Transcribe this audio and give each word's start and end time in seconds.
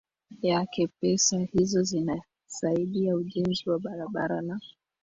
yake 0.41 0.87
pesa 0.87 1.39
hizo 1.51 1.83
zinasaidia 1.83 3.15
ujenzi 3.15 3.69
wa 3.69 3.79
barabara 3.79 4.41
na 4.41 4.59